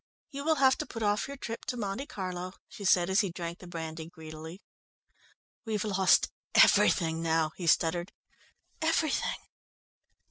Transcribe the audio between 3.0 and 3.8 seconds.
as he drank the